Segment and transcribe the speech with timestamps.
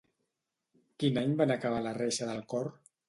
[1.03, 2.73] Quin any van acabar la reixa del cor?